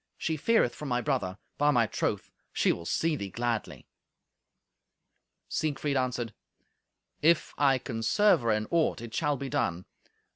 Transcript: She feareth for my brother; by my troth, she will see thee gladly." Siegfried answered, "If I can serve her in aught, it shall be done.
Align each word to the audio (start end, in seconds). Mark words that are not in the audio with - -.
She 0.17 0.35
feareth 0.35 0.73
for 0.73 0.87
my 0.87 0.99
brother; 0.99 1.37
by 1.59 1.69
my 1.69 1.85
troth, 1.85 2.31
she 2.51 2.71
will 2.71 2.87
see 2.87 3.15
thee 3.15 3.29
gladly." 3.29 3.85
Siegfried 5.47 5.95
answered, 5.95 6.33
"If 7.21 7.53
I 7.55 7.77
can 7.77 8.01
serve 8.01 8.41
her 8.41 8.49
in 8.49 8.65
aught, 8.71 8.99
it 8.99 9.13
shall 9.13 9.37
be 9.37 9.47
done. 9.47 9.85